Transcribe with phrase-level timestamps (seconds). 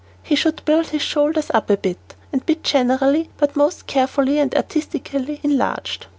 [0.23, 4.51] He should build his shoulders up a bit and be generally, but most carefully and
[4.55, 6.07] artistically, enlarged.